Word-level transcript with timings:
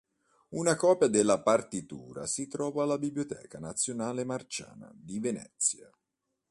Una 0.55 0.75
copia 0.75 1.05
della 1.05 1.41
partitura 1.43 2.25
si 2.25 2.47
trova 2.47 2.81
alla 2.81 2.97
Biblioteca 2.97 3.59
nazionale 3.59 4.23
Marciana 4.23 4.91
di 4.95 5.19
Venezia. 5.19 5.91